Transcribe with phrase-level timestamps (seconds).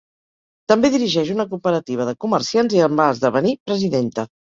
[0.71, 4.27] També dirigeix una cooperativa de comerciants i en va esdevenir presidenta.